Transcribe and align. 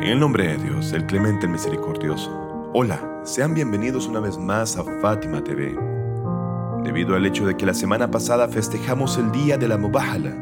En 0.00 0.06
el 0.06 0.18
nombre 0.18 0.48
de 0.48 0.56
Dios, 0.56 0.94
el 0.94 1.04
clemente, 1.04 1.44
el 1.44 1.52
misericordioso. 1.52 2.30
Hola, 2.72 3.20
sean 3.22 3.52
bienvenidos 3.52 4.06
una 4.06 4.18
vez 4.18 4.38
más 4.38 4.78
a 4.78 4.84
Fátima 5.02 5.44
TV. 5.44 5.76
Debido 6.82 7.14
al 7.14 7.26
hecho 7.26 7.44
de 7.44 7.54
que 7.54 7.66
la 7.66 7.74
semana 7.74 8.10
pasada 8.10 8.48
festejamos 8.48 9.18
el 9.18 9.30
Día 9.30 9.58
de 9.58 9.68
la 9.68 9.76
Mubahala, 9.76 10.34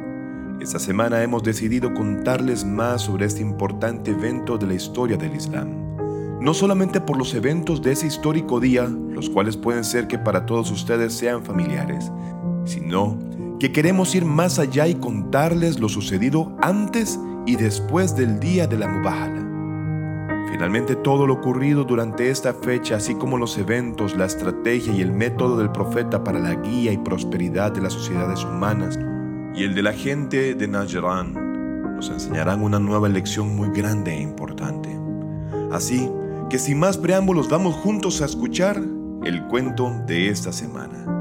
esta 0.60 0.78
semana 0.78 1.24
hemos 1.24 1.42
decidido 1.42 1.92
contarles 1.92 2.64
más 2.64 3.02
sobre 3.02 3.26
este 3.26 3.42
importante 3.42 4.12
evento 4.12 4.58
de 4.58 4.68
la 4.68 4.74
historia 4.74 5.16
del 5.16 5.34
Islam. 5.34 5.70
No 6.40 6.54
solamente 6.54 7.00
por 7.00 7.18
los 7.18 7.34
eventos 7.34 7.82
de 7.82 7.90
ese 7.90 8.06
histórico 8.06 8.60
día, 8.60 8.84
los 8.84 9.28
cuales 9.28 9.56
pueden 9.56 9.82
ser 9.82 10.06
que 10.06 10.20
para 10.20 10.46
todos 10.46 10.70
ustedes 10.70 11.14
sean 11.14 11.42
familiares, 11.42 12.12
sino 12.64 13.18
que 13.58 13.72
queremos 13.72 14.14
ir 14.14 14.24
más 14.24 14.60
allá 14.60 14.86
y 14.86 14.94
contarles 14.94 15.80
lo 15.80 15.88
sucedido 15.88 16.56
antes 16.62 17.18
y 17.44 17.56
después 17.56 18.14
del 18.14 18.38
día 18.38 18.68
de 18.68 18.78
la 18.78 18.86
Mubahala. 18.86 19.47
Finalmente 20.50 20.96
todo 20.96 21.26
lo 21.26 21.34
ocurrido 21.34 21.84
durante 21.84 22.30
esta 22.30 22.54
fecha, 22.54 22.96
así 22.96 23.14
como 23.14 23.36
los 23.36 23.58
eventos, 23.58 24.16
la 24.16 24.24
estrategia 24.24 24.92
y 24.92 25.02
el 25.02 25.12
método 25.12 25.58
del 25.58 25.70
profeta 25.70 26.24
para 26.24 26.38
la 26.38 26.54
guía 26.54 26.90
y 26.90 26.98
prosperidad 26.98 27.72
de 27.72 27.82
las 27.82 27.92
sociedades 27.92 28.44
humanas 28.44 28.98
y 29.54 29.64
el 29.64 29.74
de 29.74 29.82
la 29.82 29.92
gente 29.92 30.54
de 30.54 30.68
Najran, 30.68 31.96
nos 31.96 32.10
enseñarán 32.10 32.62
una 32.62 32.78
nueva 32.78 33.08
lección 33.08 33.54
muy 33.56 33.70
grande 33.70 34.12
e 34.14 34.22
importante. 34.22 34.88
Así 35.70 36.10
que 36.48 36.58
sin 36.58 36.78
más 36.78 36.96
preámbulos 36.96 37.50
vamos 37.50 37.74
juntos 37.74 38.22
a 38.22 38.24
escuchar 38.24 38.80
el 39.24 39.44
cuento 39.48 39.92
de 40.06 40.28
esta 40.30 40.52
semana. 40.52 41.17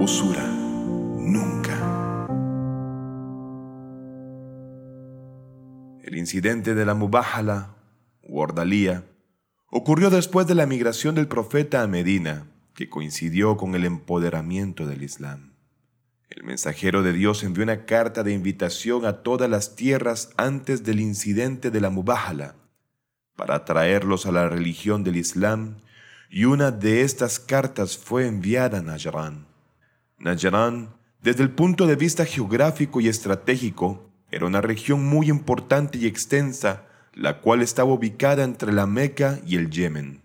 Usura, 0.00 0.46
nunca. 0.46 1.76
El 6.02 6.16
incidente 6.16 6.74
de 6.74 6.86
la 6.86 6.94
Mubahala, 6.94 7.76
Ordalía, 8.22 9.04
ocurrió 9.70 10.08
después 10.08 10.46
de 10.46 10.54
la 10.54 10.64
migración 10.64 11.14
del 11.14 11.28
profeta 11.28 11.82
a 11.82 11.86
Medina, 11.86 12.46
que 12.74 12.88
coincidió 12.88 13.58
con 13.58 13.74
el 13.74 13.84
empoderamiento 13.84 14.86
del 14.86 15.02
Islam. 15.02 15.52
El 16.30 16.44
mensajero 16.44 17.02
de 17.02 17.12
Dios 17.12 17.42
envió 17.42 17.62
una 17.62 17.84
carta 17.84 18.22
de 18.22 18.32
invitación 18.32 19.04
a 19.04 19.22
todas 19.22 19.50
las 19.50 19.76
tierras 19.76 20.30
antes 20.38 20.82
del 20.82 21.00
incidente 21.00 21.70
de 21.70 21.80
la 21.80 21.90
Mubahala, 21.90 22.54
para 23.36 23.56
atraerlos 23.56 24.24
a 24.24 24.32
la 24.32 24.48
religión 24.48 25.04
del 25.04 25.16
Islam, 25.16 25.76
y 26.30 26.46
una 26.46 26.70
de 26.70 27.02
estas 27.02 27.38
cartas 27.38 27.98
fue 27.98 28.26
enviada 28.26 28.78
a 28.78 28.82
Najran. 28.82 29.49
Najran, 30.20 30.94
desde 31.22 31.42
el 31.42 31.50
punto 31.50 31.86
de 31.86 31.96
vista 31.96 32.26
geográfico 32.26 33.00
y 33.00 33.08
estratégico, 33.08 34.10
era 34.30 34.46
una 34.46 34.60
región 34.60 35.06
muy 35.06 35.30
importante 35.30 35.96
y 35.96 36.06
extensa, 36.06 36.86
la 37.14 37.40
cual 37.40 37.62
estaba 37.62 37.92
ubicada 37.92 38.44
entre 38.44 38.72
la 38.72 38.86
Meca 38.86 39.40
y 39.46 39.56
el 39.56 39.70
Yemen, 39.70 40.20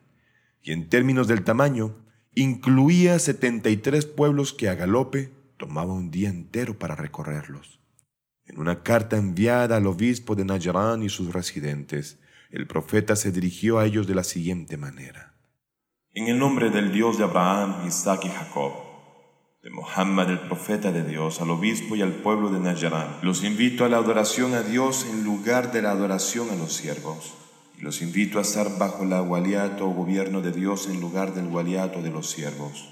y 0.61 0.73
en 0.73 0.89
términos 0.89 1.29
del 1.29 1.45
tamaño, 1.45 1.95
incluía 2.33 3.17
73 3.17 4.05
pueblos 4.05 4.51
que 4.51 4.67
a 4.67 4.75
galope 4.75 5.31
tomaba 5.55 5.93
un 5.93 6.11
día 6.11 6.27
entero 6.27 6.77
para 6.77 6.95
recorrerlos. 6.95 7.79
En 8.45 8.59
una 8.59 8.83
carta 8.83 9.15
enviada 9.15 9.77
al 9.77 9.87
obispo 9.87 10.35
de 10.35 10.43
Najran 10.43 11.03
y 11.03 11.09
sus 11.09 11.33
residentes, 11.33 12.19
el 12.51 12.67
profeta 12.67 13.15
se 13.15 13.31
dirigió 13.31 13.79
a 13.79 13.85
ellos 13.85 14.07
de 14.07 14.15
la 14.15 14.25
siguiente 14.25 14.75
manera. 14.75 15.33
En 16.13 16.27
el 16.27 16.37
nombre 16.37 16.69
del 16.69 16.91
Dios 16.91 17.17
de 17.17 17.23
Abraham, 17.23 17.87
Isaac 17.87 18.25
y 18.25 18.29
Jacob, 18.29 18.94
de 19.65 19.71
Muhammad 19.71 20.29
el 20.29 20.41
profeta 20.41 20.91
de 20.91 21.03
Dios, 21.03 21.41
al 21.41 21.49
obispo 21.49 21.95
y 21.95 22.03
al 22.03 22.13
pueblo 22.13 22.51
de 22.51 22.59
Najran. 22.59 23.17
Los 23.23 23.43
invito 23.43 23.83
a 23.83 23.89
la 23.89 23.97
adoración 23.97 24.53
a 24.53 24.61
Dios 24.61 25.07
en 25.09 25.23
lugar 25.23 25.71
de 25.71 25.81
la 25.81 25.89
adoración 25.89 26.51
a 26.51 26.55
los 26.55 26.71
siervos. 26.71 27.33
Y 27.75 27.81
los 27.81 28.03
invito 28.03 28.37
a 28.37 28.43
estar 28.43 28.77
bajo 28.77 29.01
el 29.01 29.09
waliato 29.09 29.89
o 29.89 29.93
gobierno 29.95 30.41
de 30.41 30.51
Dios 30.51 30.85
en 30.85 31.01
lugar 31.01 31.33
del 31.33 31.47
waliato 31.47 32.03
de 32.03 32.11
los 32.11 32.29
siervos. 32.29 32.89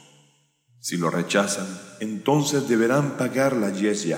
Si 0.80 0.98
lo 0.98 1.12
rechazan, 1.12 1.68
entonces 2.00 2.68
deberán 2.68 3.18
pagar 3.18 3.56
la 3.56 3.70
yesya, 3.70 4.18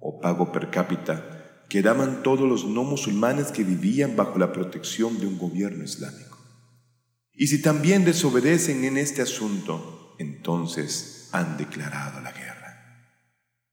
o 0.00 0.18
pago 0.20 0.50
per 0.50 0.70
cápita, 0.70 1.64
que 1.68 1.82
daban 1.82 2.24
todos 2.24 2.48
los 2.48 2.64
no 2.64 2.82
musulmanes 2.82 3.52
que 3.52 3.62
vivían 3.62 4.16
bajo 4.16 4.40
la 4.40 4.52
protección 4.52 5.20
de 5.20 5.28
un 5.28 5.38
gobierno 5.38 5.84
islámico. 5.84 6.38
Y 7.32 7.46
si 7.46 7.62
también 7.62 8.04
desobedecen 8.04 8.84
en 8.84 8.96
este 8.98 9.22
asunto, 9.22 10.01
entonces 10.18 11.28
han 11.32 11.56
declarado 11.56 12.20
la 12.20 12.32
guerra. 12.32 12.52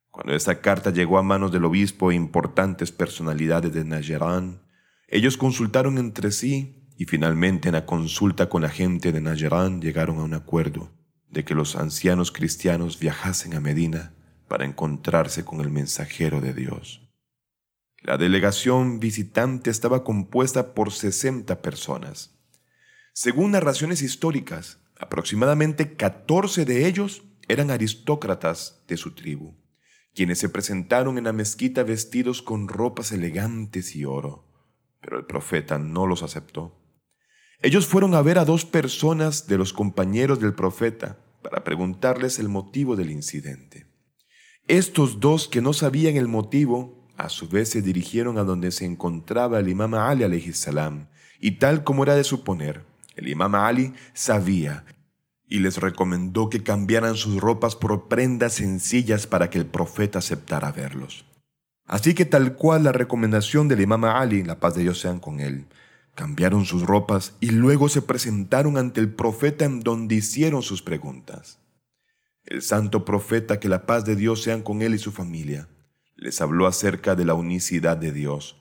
Cuando 0.10 0.34
esta 0.34 0.60
carta 0.62 0.92
llegó 0.92 1.18
a 1.18 1.24
manos 1.24 1.52
del 1.52 1.66
obispo 1.66 2.12
e 2.12 2.16
importantes 2.16 2.92
personalidades 2.92 3.74
de 3.74 3.86
Najarán, 3.86 4.62
ellos 5.08 5.38
consultaron 5.38 5.98
entre 5.98 6.32
sí 6.32 6.88
y 6.98 7.06
finalmente 7.06 7.70
en 7.70 7.74
la 7.74 7.86
consulta 7.86 8.50
con 8.50 8.62
la 8.62 8.70
gente 8.70 9.12
de 9.12 9.22
Najarán 9.22 9.82
llegaron 9.82 10.20
a 10.20 10.24
un 10.24 10.34
acuerdo 10.34 10.92
de 11.30 11.46
que 11.46 11.56
los 11.56 11.76
ancianos 11.76 12.32
cristianos 12.32 13.00
viajasen 13.00 13.54
a 13.54 13.60
Medina 13.60 14.14
para 14.48 14.66
encontrarse 14.66 15.46
con 15.46 15.62
el 15.62 15.70
mensajero 15.70 16.42
de 16.42 16.54
Dios. 16.54 17.02
La 18.02 18.18
delegación 18.18 19.00
visitante 19.00 19.70
estaba 19.70 20.04
compuesta 20.04 20.74
por 20.74 20.92
60 20.92 21.62
personas. 21.62 22.36
Según 23.14 23.52
narraciones 23.52 24.02
históricas, 24.02 24.80
Aproximadamente 25.00 25.96
14 25.96 26.66
de 26.66 26.86
ellos 26.88 27.24
eran 27.48 27.72
aristócratas 27.72 28.84
de 28.88 28.98
su 28.98 29.16
tribu, 29.16 29.56
quienes 30.14 30.40
se 30.40 30.50
presentaron 30.50 31.18
en 31.18 31.24
la 31.24 31.34
mezquita 31.34 31.84
vestidos 31.84 32.42
con 32.42 32.68
ropas 32.68 33.14
elegantes 33.14 33.96
y 33.96 34.04
oro, 34.04 34.46
pero 35.00 35.18
el 35.18 35.26
profeta 35.26 35.78
no 35.78 36.06
los 36.06 36.22
aceptó. 36.22 36.76
Ellos 37.62 37.88
fueron 37.88 38.14
a 38.14 38.22
ver 38.22 38.38
a 38.38 38.46
dos 38.46 38.66
personas 38.66 39.48
de 39.48 39.58
los 39.58 39.72
compañeros 39.72 40.42
del 40.42 40.54
profeta 40.54 41.18
para 41.42 41.64
preguntarles 41.64 42.38
el 42.38 42.50
motivo 42.50 42.98
del 42.98 43.10
incidente. 43.10 43.88
Estos 44.68 45.22
dos 45.22 45.48
que 45.48 45.62
no 45.62 45.72
sabían 45.72 46.18
el 46.18 46.28
motivo, 46.28 47.08
a 47.16 47.30
su 47.30 47.48
vez 47.48 47.70
se 47.70 47.82
dirigieron 47.82 48.38
a 48.38 48.44
donde 48.44 48.72
se 48.72 48.86
encontraba 48.86 49.60
el 49.60 49.70
imam 49.70 49.94
Ali 49.94 50.54
salam, 50.54 51.08
y 51.40 51.52
tal 51.52 51.86
como 51.86 52.04
era 52.04 52.16
de 52.16 52.26
suponer, 52.26 52.84
el 53.20 53.28
imam 53.28 53.54
Ali 53.54 53.94
sabía 54.14 54.86
y 55.46 55.60
les 55.60 55.78
recomendó 55.78 56.50
que 56.50 56.64
cambiaran 56.64 57.16
sus 57.16 57.42
ropas 57.42 57.76
por 57.76 58.08
prendas 58.08 58.54
sencillas 58.54 59.28
para 59.28 59.50
que 59.50 59.58
el 59.58 59.66
profeta 59.66 60.20
aceptara 60.20 60.72
verlos. 60.72 61.26
Así 61.86 62.14
que 62.14 62.24
tal 62.24 62.56
cual 62.56 62.86
la 62.86 62.94
recomendación 62.94 63.68
del 63.68 63.82
imam 63.82 64.06
Ali, 64.06 64.44
la 64.44 64.62
paz 64.62 64.76
de 64.76 64.84
Dios 64.84 65.00
sean 65.02 65.20
con 65.20 65.42
él, 65.42 65.66
cambiaron 66.16 66.64
sus 66.64 66.84
ropas 66.84 67.36
y 67.42 67.50
luego 67.50 67.90
se 67.90 68.02
presentaron 68.02 68.78
ante 68.78 69.02
el 69.02 69.14
profeta 69.14 69.66
en 69.66 69.82
donde 69.82 70.16
hicieron 70.16 70.62
sus 70.62 70.82
preguntas. 70.82 71.60
El 72.46 72.62
santo 72.62 73.04
profeta, 73.04 73.60
que 73.60 73.68
la 73.68 73.86
paz 73.86 74.06
de 74.06 74.16
Dios 74.16 74.44
sean 74.44 74.62
con 74.62 74.82
él 74.82 74.96
y 74.96 74.98
su 74.98 75.12
familia, 75.12 75.68
les 76.16 76.40
habló 76.40 76.68
acerca 76.68 77.16
de 77.16 77.26
la 77.26 77.34
unicidad 77.34 77.98
de 77.98 78.14
Dios, 78.14 78.56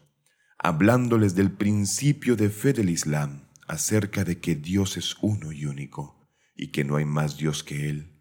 hablándoles 0.59 1.37
del 1.37 1.53
principio 1.53 2.35
de 2.35 2.51
fe 2.51 2.73
del 2.73 2.91
Islam 2.91 3.48
acerca 3.69 4.25
de 4.25 4.41
que 4.41 4.55
Dios 4.55 4.97
es 4.97 5.17
uno 5.21 5.53
y 5.53 5.67
único 5.67 6.29
y 6.57 6.69
que 6.69 6.85
no 6.85 6.97
hay 6.97 7.05
más 7.05 7.37
Dios 7.37 7.63
que 7.63 7.89
Él. 7.89 8.19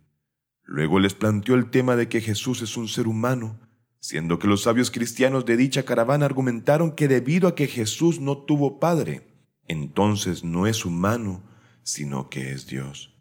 Luego 0.63 0.99
les 0.99 1.13
planteó 1.13 1.55
el 1.55 1.69
tema 1.71 1.95
de 1.95 2.09
que 2.09 2.21
Jesús 2.21 2.61
es 2.61 2.77
un 2.77 2.87
ser 2.87 3.07
humano, 3.07 3.59
siendo 3.99 4.37
que 4.37 4.47
los 4.47 4.63
sabios 4.63 4.91
cristianos 4.91 5.45
de 5.45 5.57
dicha 5.57 5.83
caravana 5.83 6.25
argumentaron 6.25 6.91
que 6.91 7.07
debido 7.07 7.47
a 7.47 7.55
que 7.55 7.67
Jesús 7.67 8.19
no 8.19 8.37
tuvo 8.37 8.79
padre, 8.79 9.27
entonces 9.67 10.43
no 10.43 10.67
es 10.67 10.85
humano, 10.85 11.43
sino 11.83 12.29
que 12.29 12.51
es 12.51 12.67
Dios. 12.67 13.15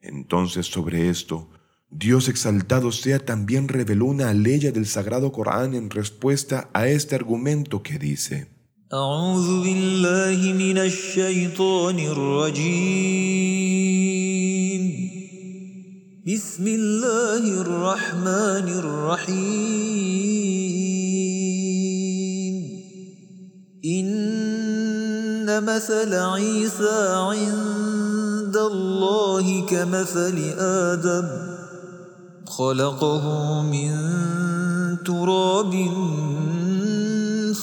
Entonces 0.00 0.66
sobre 0.66 1.08
esto, 1.08 1.50
Dios 1.90 2.28
exaltado 2.28 2.92
sea 2.92 3.24
también 3.24 3.68
reveló 3.68 4.06
una 4.06 4.32
ley 4.34 4.58
del 4.58 4.86
Sagrado 4.86 5.32
Corán 5.32 5.74
en 5.74 5.90
respuesta 5.90 6.68
a 6.72 6.88
este 6.88 7.14
argumento 7.14 7.82
que 7.82 7.98
dice, 7.98 8.55
أعوذ 8.94 9.62
بالله 9.62 10.52
من 10.52 10.78
الشيطان 10.78 11.98
الرجيم. 11.98 12.70
بسم 16.26 16.66
الله 16.66 17.60
الرحمن 17.60 18.68
الرحيم. 18.78 19.34
إن 23.84 25.64
مثل 25.64 26.14
عيسى 26.14 26.98
عند 27.10 28.56
الله 28.56 29.66
كمثل 29.66 30.38
آدم. 30.58 31.26
خلقه 32.46 33.24
من 33.62 33.90
تراب 35.02 35.74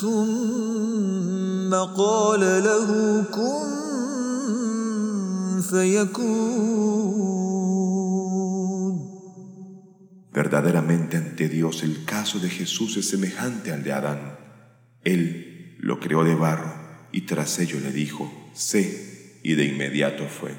ثم 0.01 0.72
ثم 1.72 1.74
قال 1.74 2.40
له 2.40 2.88
كن 3.36 3.68
فيكون 5.70 7.28
Verdaderamente 10.30 11.16
ante 11.16 11.48
Dios 11.48 11.82
el 11.82 12.04
caso 12.04 12.38
de 12.38 12.50
Jesús 12.50 12.96
es 12.96 13.08
semejante 13.08 13.72
al 13.72 13.82
de 13.82 13.92
Adán. 13.92 14.38
Él 15.02 15.76
lo 15.80 15.98
creó 15.98 16.22
de 16.22 16.36
barro 16.36 16.72
y 17.10 17.22
tras 17.22 17.58
ello 17.58 17.80
le 17.80 17.90
dijo, 17.90 18.30
sé, 18.52 19.40
y 19.42 19.54
de 19.54 19.64
inmediato 19.64 20.28
fue. 20.28 20.54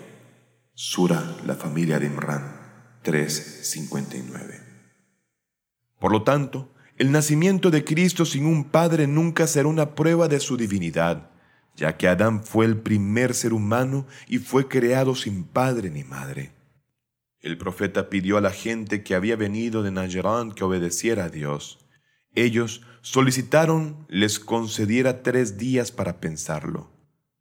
Sura, 0.74 1.38
la 1.46 1.56
familia 1.56 1.98
de 1.98 2.08
Imran, 2.08 2.44
3.59. 3.06 4.62
Por 5.98 6.12
lo 6.12 6.24
tanto, 6.24 6.73
el 6.97 7.11
nacimiento 7.11 7.71
de 7.71 7.85
Cristo 7.85 8.25
sin 8.25 8.47
un 8.47 8.65
padre 8.65 9.07
nunca 9.07 9.47
será 9.47 9.69
una 9.69 9.95
prueba 9.97 10.29
de 10.29 10.39
su 10.39 10.57
divinidad, 10.57 11.31
ya 11.77 11.97
que 11.97 12.07
Adán 12.07 12.45
fue 12.45 12.67
el 12.67 12.77
primer 12.77 13.35
ser 13.35 13.53
humano 13.53 14.07
y 14.29 14.39
fue 14.39 14.69
creado 14.69 15.17
sin 15.17 15.43
padre 15.43 15.91
ni 15.91 16.05
madre. 16.05 16.53
El 17.41 17.59
profeta 17.59 18.09
pidió 18.09 18.39
a 18.39 18.41
la 18.41 18.53
gente 18.53 19.03
que 19.03 19.15
había 19.15 19.37
venido 19.37 19.83
de 19.83 19.91
Najran 19.91 20.53
que 20.53 20.65
obedeciera 20.65 21.25
a 21.25 21.29
Dios. 21.29 21.85
Ellos 22.35 22.83
solicitaron 23.03 24.07
les 24.09 24.39
concediera 24.39 25.23
tres 25.23 25.59
días 25.59 25.91
para 25.91 26.21
pensarlo, 26.21 26.91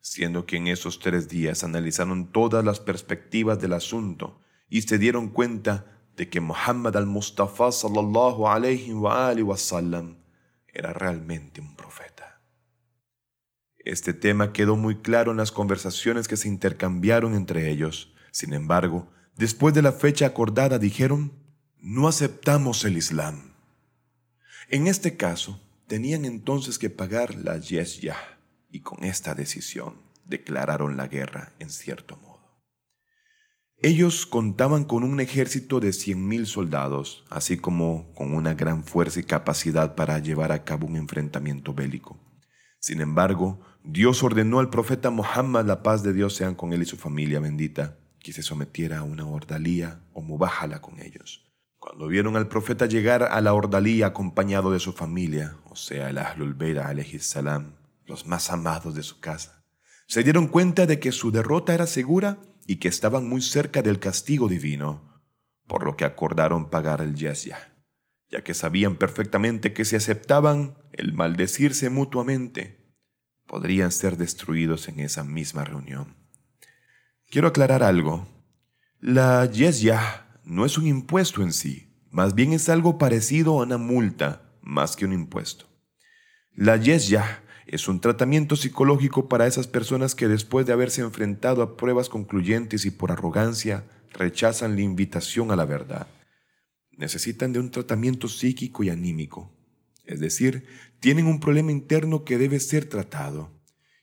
siendo 0.01 0.45
que 0.45 0.57
en 0.57 0.67
esos 0.67 0.99
tres 0.99 1.29
días 1.29 1.63
analizaron 1.63 2.31
todas 2.31 2.65
las 2.65 2.79
perspectivas 2.79 3.59
del 3.61 3.73
asunto 3.73 4.41
y 4.67 4.81
se 4.81 4.97
dieron 4.97 5.29
cuenta 5.29 6.02
de 6.15 6.29
que 6.29 6.39
Muhammad 6.39 6.95
al-Mustafa 6.97 7.71
sallallahu 7.71 8.47
alayhi 8.47 8.93
wa 8.93 9.29
alihi 9.29 9.43
wasallam 9.43 10.17
era 10.67 10.93
realmente 10.93 11.61
un 11.61 11.75
profeta. 11.75 12.41
Este 13.79 14.13
tema 14.13 14.53
quedó 14.53 14.75
muy 14.75 14.95
claro 15.01 15.31
en 15.31 15.37
las 15.37 15.51
conversaciones 15.51 16.27
que 16.27 16.37
se 16.37 16.47
intercambiaron 16.47 17.35
entre 17.35 17.69
ellos. 17.69 18.13
Sin 18.31 18.53
embargo, 18.53 19.09
después 19.35 19.73
de 19.73 19.81
la 19.81 19.91
fecha 19.91 20.25
acordada 20.25 20.79
dijeron, 20.79 21.33
no 21.79 22.07
aceptamos 22.07 22.85
el 22.85 22.97
Islam. 22.97 23.53
En 24.69 24.87
este 24.87 25.17
caso, 25.17 25.59
tenían 25.87 26.25
entonces 26.25 26.79
que 26.79 26.89
pagar 26.89 27.35
la 27.35 27.57
yesyah 27.57 28.39
y 28.71 28.79
con 28.79 29.03
esta 29.03 29.35
decisión 29.35 30.01
declararon 30.25 30.95
la 30.97 31.07
guerra 31.07 31.53
en 31.59 31.69
cierto 31.69 32.17
modo. 32.17 32.32
Ellos 33.85 34.25
contaban 34.25 34.85
con 34.85 35.03
un 35.03 35.19
ejército 35.19 35.81
de 35.81 35.89
100.000 35.89 36.45
soldados, 36.45 37.25
así 37.29 37.57
como 37.57 38.13
con 38.13 38.33
una 38.33 38.53
gran 38.53 38.85
fuerza 38.85 39.19
y 39.19 39.23
capacidad 39.23 39.95
para 39.95 40.19
llevar 40.19 40.53
a 40.53 40.63
cabo 40.63 40.87
un 40.87 40.95
enfrentamiento 40.95 41.73
bélico. 41.73 42.17
Sin 42.79 43.01
embargo, 43.01 43.59
Dios 43.83 44.23
ordenó 44.23 44.59
al 44.59 44.69
profeta 44.69 45.09
Muhammad, 45.09 45.65
la 45.65 45.83
paz 45.83 46.01
de 46.01 46.13
Dios 46.13 46.33
sean 46.33 46.55
con 46.55 46.71
él 46.71 46.83
y 46.83 46.85
su 46.85 46.95
familia 46.95 47.41
bendita, 47.41 47.97
que 48.19 48.31
se 48.31 48.41
sometiera 48.41 48.99
a 48.99 49.03
una 49.03 49.27
ordalía 49.27 49.99
o 50.13 50.21
mubájala 50.21 50.79
con 50.79 51.01
ellos. 51.01 51.51
Cuando 51.77 52.07
vieron 52.07 52.37
al 52.37 52.47
profeta 52.47 52.85
llegar 52.85 53.23
a 53.23 53.41
la 53.41 53.53
ordalía 53.53 54.07
acompañado 54.07 54.71
de 54.71 54.79
su 54.79 54.93
familia, 54.93 55.57
o 55.65 55.75
sea, 55.75 56.09
el 56.09 56.19
Ahlul 56.19 56.55
salam, 57.19 57.73
los 58.05 58.27
más 58.27 58.49
amados 58.49 58.95
de 58.95 59.03
su 59.03 59.19
casa, 59.19 59.65
se 60.07 60.23
dieron 60.23 60.47
cuenta 60.47 60.85
de 60.85 61.01
que 61.01 61.11
su 61.11 61.33
derrota 61.33 61.73
era 61.73 61.85
segura 61.85 62.37
y 62.65 62.77
que 62.77 62.87
estaban 62.87 63.27
muy 63.27 63.41
cerca 63.41 63.81
del 63.81 63.99
castigo 63.99 64.47
divino, 64.47 65.21
por 65.67 65.85
lo 65.85 65.95
que 65.97 66.05
acordaron 66.05 66.69
pagar 66.69 67.01
el 67.01 67.15
yesya, 67.15 67.73
ya 68.29 68.43
que 68.43 68.53
sabían 68.53 68.95
perfectamente 68.95 69.73
que 69.73 69.85
si 69.85 69.95
aceptaban 69.95 70.77
el 70.91 71.13
maldecirse 71.13 71.89
mutuamente, 71.89 72.95
podrían 73.47 73.91
ser 73.91 74.17
destruidos 74.17 74.87
en 74.87 74.99
esa 74.99 75.23
misma 75.23 75.65
reunión. 75.65 76.15
Quiero 77.29 77.47
aclarar 77.47 77.83
algo. 77.83 78.27
La 78.99 79.45
yesya 79.45 80.39
no 80.43 80.65
es 80.65 80.77
un 80.77 80.87
impuesto 80.87 81.41
en 81.41 81.53
sí, 81.53 81.93
más 82.09 82.35
bien 82.35 82.53
es 82.53 82.69
algo 82.69 82.97
parecido 82.97 83.59
a 83.59 83.63
una 83.63 83.77
multa 83.77 84.53
más 84.61 84.95
que 84.95 85.05
un 85.05 85.13
impuesto. 85.13 85.65
La 86.55 86.77
yesya 86.77 87.41
es 87.67 87.87
un 87.87 88.01
tratamiento 88.01 88.55
psicológico 88.55 89.29
para 89.29 89.47
esas 89.47 89.67
personas 89.67 90.15
que 90.15 90.27
después 90.27 90.65
de 90.65 90.73
haberse 90.73 91.01
enfrentado 91.01 91.61
a 91.61 91.77
pruebas 91.77 92.09
concluyentes 92.09 92.85
y 92.85 92.91
por 92.91 93.11
arrogancia 93.11 93.85
rechazan 94.11 94.75
la 94.75 94.81
invitación 94.81 95.51
a 95.51 95.55
la 95.55 95.65
verdad. 95.65 96.07
Necesitan 96.91 97.53
de 97.53 97.59
un 97.59 97.71
tratamiento 97.71 98.27
psíquico 98.27 98.83
y 98.83 98.89
anímico, 98.89 99.51
es 100.05 100.19
decir, 100.19 100.65
tienen 100.99 101.25
un 101.25 101.39
problema 101.39 101.71
interno 101.71 102.23
que 102.23 102.37
debe 102.37 102.59
ser 102.59 102.85
tratado. 102.85 103.49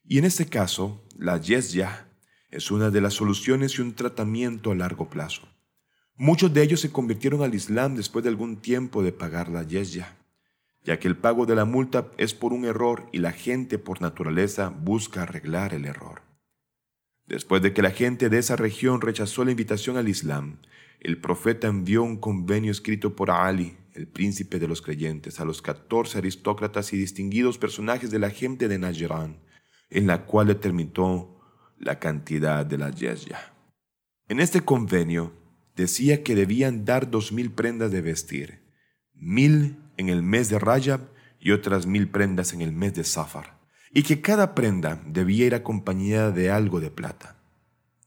Y 0.05 0.19
en 0.19 0.25
este 0.25 0.47
caso, 0.47 1.07
la 1.17 1.41
yesya 1.41 2.09
es 2.51 2.71
una 2.71 2.91
de 2.91 3.01
las 3.01 3.15
soluciones 3.15 3.79
y 3.79 3.83
un 3.83 3.95
tratamiento 3.95 4.73
a 4.73 4.75
largo 4.75 5.09
plazo. 5.09 5.43
Muchos 6.17 6.53
de 6.53 6.63
ellos 6.63 6.81
se 6.81 6.91
convirtieron 6.91 7.43
al 7.43 7.55
Islam 7.55 7.95
después 7.95 8.25
de 8.25 8.29
algún 8.29 8.61
tiempo 8.61 9.03
de 9.03 9.13
pagar 9.13 9.49
la 9.49 9.63
yesya, 9.63 10.19
ya 10.85 10.99
que 10.99 11.09
el 11.09 11.17
pago 11.17 11.47
de 11.47 11.55
la 11.55 11.65
multa 11.65 12.11
es 12.17 12.35
por 12.35 12.53
un 12.53 12.65
error 12.65 13.09
y 13.13 13.19
la 13.19 13.33
gente 13.33 13.79
por 13.79 14.01
naturaleza 14.01 14.69
busca 14.69 15.23
arreglar 15.23 15.75
el 15.75 15.85
error. 15.85 16.23
Después 17.27 17.63
de 17.63 17.73
que 17.73 17.83
la 17.83 17.91
gente 17.91 18.29
de 18.29 18.39
esa 18.39 18.57
región 18.57 19.01
rechazó 19.01 19.45
la 19.45 19.53
invitación 19.53 19.97
al 19.97 20.09
Islam, 20.09 20.59
el 21.01 21.21
profeta 21.21 21.69
envió 21.69 22.03
un 22.03 22.17
convenio 22.17 22.73
escrito 22.73 23.15
por 23.15 23.31
Ali, 23.31 23.77
el 23.95 24.09
príncipe 24.09 24.59
de 24.59 24.69
los 24.69 24.83
creyentes, 24.83 25.41
a 25.41 25.45
los 25.45 25.63
catorce 25.63 26.19
aristócratas 26.19 26.93
y 26.93 26.97
distinguidos 26.97 27.59
personajes 27.59 28.11
de 28.11 28.19
la 28.19 28.31
gente 28.31 28.69
de 28.69 28.79
Najran, 28.79 29.39
en 29.91 30.07
la 30.07 30.27
cual 30.27 30.49
determinó 30.49 31.41
la 31.79 31.99
cantidad 31.99 32.67
de 32.67 32.79
la 32.79 32.91
yesya. 32.91 33.53
En 34.29 34.41
este 34.41 34.61
convenio 34.61 35.33
decía 35.77 36.23
que 36.23 36.35
debían 36.35 36.85
dar 36.85 37.11
dos 37.11 37.33
mil 37.33 37.51
prendas 37.51 37.91
de 37.91 38.03
vestir, 38.03 38.61
mil 39.15 39.77
en 40.01 40.09
el 40.09 40.23
mes 40.23 40.49
de 40.49 40.59
Rajab 40.59 41.01
y 41.39 41.53
otras 41.53 41.87
mil 41.87 42.09
prendas 42.11 42.53
en 42.53 42.63
el 42.63 42.73
mes 42.73 42.95
de 42.95 43.05
Safar, 43.05 43.61
y 43.93 44.03
que 44.03 44.21
cada 44.21 44.55
prenda 44.55 45.03
debía 45.07 45.47
ir 45.47 45.55
acompañada 45.55 46.31
de 46.31 46.51
algo 46.51 46.81
de 46.81 46.91
plata. 46.91 47.37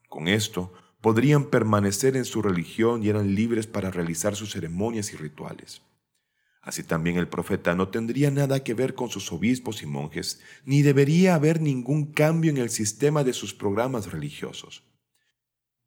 Con 0.09 0.27
esto 0.27 0.73
podrían 1.01 1.45
permanecer 1.45 2.15
en 2.17 2.25
su 2.25 2.41
religión 2.41 3.03
y 3.03 3.09
eran 3.09 3.35
libres 3.35 3.67
para 3.67 3.91
realizar 3.91 4.35
sus 4.35 4.51
ceremonias 4.51 5.13
y 5.13 5.17
rituales. 5.17 5.81
Así 6.61 6.83
también 6.83 7.17
el 7.17 7.27
profeta 7.27 7.75
no 7.75 7.89
tendría 7.89 8.31
nada 8.31 8.63
que 8.63 8.73
ver 8.73 8.95
con 8.95 9.09
sus 9.09 9.31
obispos 9.33 9.83
y 9.83 9.85
monjes, 9.85 10.41
ni 10.63 10.81
debería 10.81 11.35
haber 11.35 11.61
ningún 11.61 12.13
cambio 12.13 12.51
en 12.51 12.57
el 12.57 12.69
sistema 12.69 13.23
de 13.25 13.33
sus 13.33 13.53
programas 13.53 14.11
religiosos. 14.11 14.83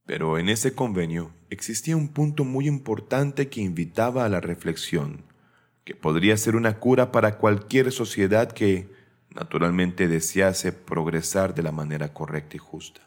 Pero 0.05 0.39
en 0.39 0.51
ese 0.51 0.75
convenio 0.75 1.33
existía 1.51 1.97
un 1.97 2.09
punto 2.09 2.45
muy 2.45 2.69
importante 2.69 3.49
que 3.49 3.63
invitaba 3.63 4.25
a 4.25 4.29
la 4.29 4.41
reflexión, 4.41 5.25
que 5.87 5.95
podría 5.95 6.37
ser 6.37 6.57
una 6.57 6.81
cura 6.81 7.13
para 7.13 7.39
cualquier 7.39 7.93
sociedad 7.93 8.51
que, 8.51 8.91
naturalmente, 9.33 10.09
desease 10.09 10.73
progresar 10.73 11.55
de 11.55 11.63
la 11.63 11.71
manera 11.71 12.13
correcta 12.13 12.57
y 12.57 12.59
justa. 12.59 13.03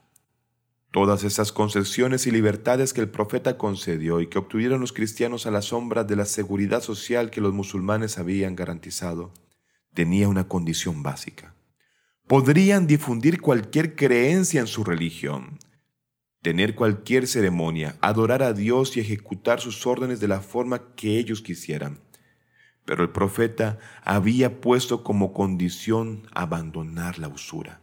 Todas 0.89 1.25
esas 1.25 1.51
concesiones 1.51 2.25
y 2.25 2.31
libertades 2.31 2.93
que 2.93 3.01
el 3.01 3.09
profeta 3.09 3.57
concedió 3.57 4.21
y 4.21 4.27
que 4.27 4.39
obtuvieron 4.39 4.79
los 4.79 4.93
cristianos 4.93 5.45
a 5.45 5.51
la 5.51 5.61
sombra 5.61 6.05
de 6.05 6.15
la 6.15 6.23
seguridad 6.23 6.81
social 6.81 7.29
que 7.29 7.41
los 7.41 7.53
musulmanes 7.53 8.17
habían 8.17 8.55
garantizado, 8.55 9.33
tenía 9.93 10.29
una 10.29 10.47
condición 10.47 11.03
básica. 11.03 11.53
Podrían 12.27 12.87
difundir 12.87 13.41
cualquier 13.41 13.97
creencia 13.97 14.61
en 14.61 14.67
su 14.67 14.85
religión, 14.85 15.59
tener 16.41 16.75
cualquier 16.75 17.27
ceremonia, 17.27 17.97
adorar 17.99 18.41
a 18.41 18.53
Dios 18.53 18.95
y 18.95 19.01
ejecutar 19.01 19.59
sus 19.59 19.85
órdenes 19.85 20.21
de 20.21 20.29
la 20.29 20.39
forma 20.39 20.95
que 20.95 21.19
ellos 21.19 21.41
quisieran. 21.41 21.99
Pero 22.89 23.03
el 23.03 23.11
profeta 23.11 23.77
había 24.03 24.61
puesto 24.61 25.03
como 25.03 25.31
condición 25.31 26.23
abandonar 26.33 27.19
la 27.19 27.27
usura. 27.27 27.81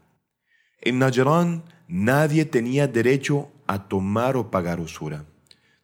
En 0.80 0.98
Najran 0.98 1.62
nadie 1.86 2.44
tenía 2.44 2.88
derecho 2.88 3.52
a 3.68 3.86
tomar 3.86 4.36
o 4.36 4.50
pagar 4.50 4.80
usura. 4.80 5.24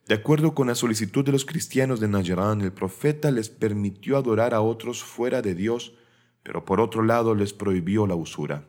De 0.08 0.16
acuerdo 0.16 0.56
con 0.56 0.66
la 0.66 0.74
solicitud 0.74 1.24
de 1.24 1.30
los 1.30 1.44
cristianos 1.44 2.00
de 2.00 2.08
Najran, 2.08 2.62
el 2.62 2.72
profeta 2.72 3.30
les 3.30 3.48
permitió 3.48 4.16
adorar 4.16 4.54
a 4.54 4.60
otros 4.60 5.04
fuera 5.04 5.40
de 5.40 5.54
Dios, 5.54 5.94
pero 6.42 6.64
por 6.64 6.80
otro 6.80 7.04
lado 7.04 7.36
les 7.36 7.52
prohibió 7.52 8.08
la 8.08 8.16
usura, 8.16 8.66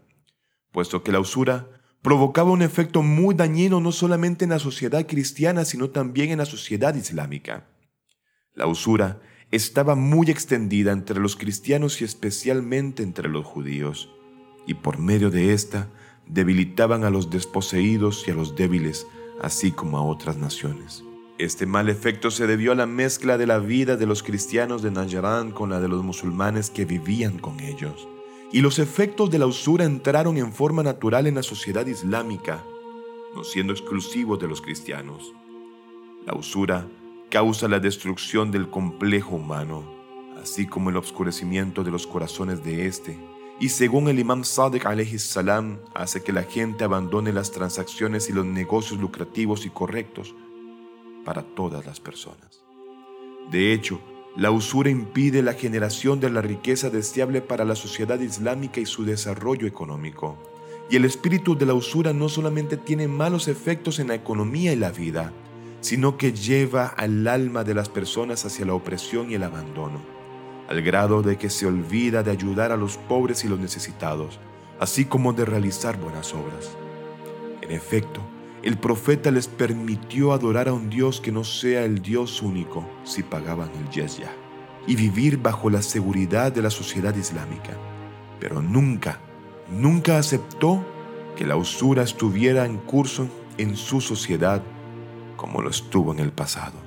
puesto 0.71 1.01
que 1.01 1.11
la 1.11 1.19
usura 1.19 1.67
provocaba 2.03 2.51
un 2.51 2.61
efecto 2.61 3.01
muy 3.01 3.33
dañino 3.33 3.81
no 3.81 3.91
solamente 3.91 4.43
en 4.45 4.51
la 4.51 4.59
sociedad 4.59 5.07
cristiana, 5.07 5.65
sino 5.65 5.89
también 5.89 6.29
en 6.29 6.37
la 6.37 6.45
sociedad 6.45 6.93
islámica. 6.93 7.65
La 8.53 8.67
usura 8.67 9.19
estaba 9.53 9.93
muy 9.93 10.31
extendida 10.31 10.91
entre 10.91 11.19
los 11.19 11.35
cristianos 11.35 12.01
y 12.01 12.05
especialmente 12.05 13.03
entre 13.03 13.29
los 13.29 13.45
judíos, 13.45 14.09
y 14.65 14.73
por 14.73 14.97
medio 14.97 15.29
de 15.29 15.53
esta 15.53 15.89
debilitaban 16.25 17.03
a 17.03 17.11
los 17.11 17.29
desposeídos 17.29 18.27
y 18.27 18.31
a 18.31 18.33
los 18.33 18.55
débiles, 18.55 19.05
así 19.43 19.71
como 19.71 19.99
a 19.99 20.03
otras 20.03 20.37
naciones. 20.37 21.03
Este 21.37 21.67
mal 21.67 21.89
efecto 21.89 22.31
se 22.31 22.47
debió 22.47 22.71
a 22.71 22.75
la 22.75 22.87
mezcla 22.87 23.37
de 23.37 23.45
la 23.45 23.59
vida 23.59 23.95
de 23.95 24.07
los 24.07 24.23
cristianos 24.23 24.81
de 24.81 24.89
Najran 24.89 25.51
con 25.51 25.69
la 25.69 25.79
de 25.79 25.87
los 25.87 26.03
musulmanes 26.03 26.71
que 26.71 26.85
vivían 26.85 27.37
con 27.37 27.59
ellos, 27.59 28.07
y 28.51 28.61
los 28.61 28.79
efectos 28.79 29.29
de 29.29 29.37
la 29.37 29.45
usura 29.45 29.85
entraron 29.85 30.37
en 30.37 30.51
forma 30.51 30.81
natural 30.81 31.27
en 31.27 31.35
la 31.35 31.43
sociedad 31.43 31.85
islámica, 31.85 32.63
no 33.35 33.43
siendo 33.43 33.71
exclusivos 33.71 34.39
de 34.39 34.47
los 34.47 34.61
cristianos. 34.61 35.31
La 36.25 36.33
usura 36.33 36.87
causa 37.33 37.67
la 37.67 37.79
destrucción 37.79 38.51
del 38.51 38.69
complejo 38.69 39.37
humano, 39.37 39.83
así 40.39 40.67
como 40.67 40.91
el 40.91 40.97
obscurecimiento 40.97 41.83
de 41.83 41.89
los 41.89 42.05
corazones 42.05 42.63
de 42.63 42.85
éste, 42.85 43.17
y 43.59 43.69
según 43.69 44.07
el 44.07 44.19
imam 44.19 44.43
Sadiq 44.43 44.83
salam, 45.17 45.79
hace 45.95 46.21
que 46.21 46.31
la 46.31 46.43
gente 46.43 46.83
abandone 46.83 47.33
las 47.33 47.49
transacciones 47.49 48.29
y 48.29 48.33
los 48.33 48.45
negocios 48.45 48.99
lucrativos 48.99 49.65
y 49.65 49.71
correctos 49.71 50.35
para 51.25 51.41
todas 51.41 51.87
las 51.87 51.99
personas. 51.99 52.63
De 53.49 53.73
hecho, 53.73 53.99
la 54.37 54.51
usura 54.51 54.91
impide 54.91 55.41
la 55.41 55.53
generación 55.53 56.19
de 56.19 56.29
la 56.29 56.41
riqueza 56.43 56.91
deseable 56.91 57.41
para 57.41 57.65
la 57.65 57.75
sociedad 57.75 58.19
islámica 58.19 58.79
y 58.79 58.85
su 58.85 59.05
desarrollo 59.05 59.65
económico. 59.65 60.37
Y 60.87 60.97
el 60.97 61.05
espíritu 61.05 61.57
de 61.57 61.65
la 61.65 61.73
usura 61.73 62.13
no 62.13 62.29
solamente 62.29 62.77
tiene 62.77 63.07
malos 63.07 63.47
efectos 63.47 63.97
en 63.97 64.09
la 64.09 64.13
economía 64.13 64.71
y 64.71 64.75
la 64.75 64.91
vida, 64.91 65.33
sino 65.83 66.17
que 66.17 66.31
lleva 66.31 66.87
al 66.87 67.27
alma 67.27 67.65
de 67.65 67.73
las 67.73 67.89
personas 67.89 68.45
hacia 68.45 68.65
la 68.65 68.73
opresión 68.73 69.29
y 69.29 69.33
el 69.33 69.43
abandono, 69.43 69.99
al 70.69 70.81
grado 70.81 71.21
de 71.21 71.37
que 71.37 71.49
se 71.49 71.65
olvida 71.65 72.23
de 72.23 72.31
ayudar 72.31 72.71
a 72.71 72.77
los 72.77 72.95
pobres 72.95 73.43
y 73.43 73.49
los 73.49 73.59
necesitados, 73.59 74.39
así 74.79 75.03
como 75.03 75.33
de 75.33 75.43
realizar 75.43 75.99
buenas 75.99 76.33
obras. 76.33 76.71
En 77.61 77.69
efecto, 77.71 78.21
el 78.63 78.77
profeta 78.77 79.29
les 79.29 79.49
permitió 79.49 80.31
adorar 80.31 80.69
a 80.69 80.73
un 80.73 80.89
Dios 80.89 81.19
que 81.19 81.33
no 81.33 81.43
sea 81.43 81.83
el 81.83 82.01
Dios 82.01 82.41
único 82.41 82.89
si 83.03 83.21
pagaban 83.21 83.69
el 83.71 83.89
jizya 83.89 84.31
y 84.87 84.95
vivir 84.95 85.37
bajo 85.37 85.69
la 85.69 85.81
seguridad 85.81 86.53
de 86.53 86.61
la 86.61 86.69
sociedad 86.69 87.13
islámica. 87.13 87.73
Pero 88.39 88.61
nunca, 88.61 89.19
nunca 89.69 90.17
aceptó 90.17 90.81
que 91.35 91.45
la 91.45 91.57
usura 91.57 92.03
estuviera 92.03 92.65
en 92.65 92.77
curso 92.77 93.27
en 93.57 93.75
su 93.75 93.99
sociedad 93.99 94.63
como 95.43 95.61
lo 95.61 95.69
estuvo 95.69 96.13
en 96.13 96.19
el 96.19 96.31
pasado. 96.31 96.79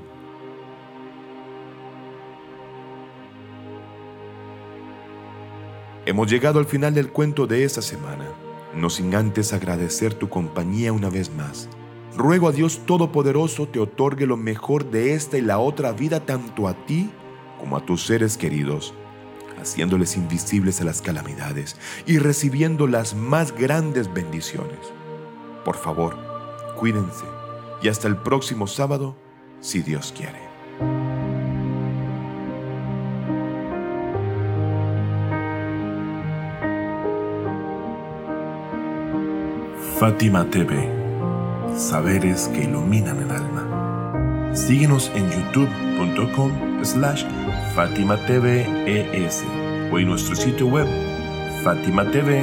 Hemos 6.07 6.31
llegado 6.31 6.59
al 6.59 6.65
final 6.65 6.95
del 6.95 7.13
cuento 7.13 7.47
de 7.47 7.65
esta 7.65 7.83
semana 7.83 8.25
no 8.75 8.89
sin 8.89 9.15
antes 9.15 9.53
agradecer 9.53 10.15
tu 10.15 10.31
compañía 10.31 10.95
una 10.95 11.11
vez 11.11 11.31
más. 11.31 11.69
Ruego 12.17 12.49
a 12.49 12.53
Dios 12.53 12.81
Todopoderoso 12.87 13.69
te 13.69 13.79
otorgue 13.79 14.25
lo 14.25 14.39
mejor 14.39 14.91
de 14.91 15.13
esta 15.13 15.37
y 15.37 15.43
la 15.43 15.59
otra 15.59 15.93
vida 15.93 16.21
tanto 16.21 16.67
a 16.67 16.87
ti 16.87 17.11
como 17.61 17.77
a 17.77 17.85
tus 17.85 18.07
seres 18.07 18.39
queridos, 18.39 18.95
haciéndoles 19.61 20.17
invisibles 20.17 20.81
a 20.81 20.85
las 20.85 21.03
calamidades 21.03 21.77
y 22.07 22.17
recibiendo 22.17 22.87
las 22.87 23.15
más 23.15 23.53
grandes 23.53 24.11
bendiciones. 24.15 24.79
Por 25.63 25.77
favor, 25.77 26.17
cuídense 26.79 27.36
y 27.83 27.88
hasta 27.88 28.09
el 28.09 28.16
próximo 28.16 28.66
sábado, 28.66 29.16
si 29.61 29.83
Dios 29.83 30.12
quiere. 30.16 30.47
Fátima 39.99 40.45
TV, 40.50 40.90
saberes 41.75 42.49
que 42.49 42.64
iluminan 42.64 43.23
el 43.23 43.30
alma. 43.30 44.52
Síguenos 44.54 45.11
en 45.14 45.30
youtube.com 45.30 46.85
slash 46.85 47.25
Fátima 47.75 48.16
o 49.90 49.99
en 49.99 50.06
nuestro 50.06 50.37
sitio 50.37 50.66
web 50.66 50.87
fatimatv.es. 51.64 52.37